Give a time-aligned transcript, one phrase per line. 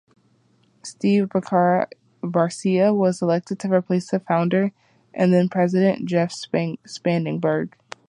[0.83, 1.93] Steve Barcia
[2.95, 4.71] was elected to replace the founder
[5.13, 7.75] and then-president Jeff Spangenberg.